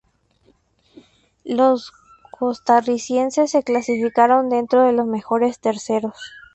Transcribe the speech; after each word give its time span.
Los 1.43 1.93
costarricenses 2.31 3.51
se 3.51 3.61
clasificaron 3.61 4.49
dentro 4.49 4.81
de 4.81 4.93
los 4.93 5.05
mejores 5.05 5.59
terceros. 5.59 6.19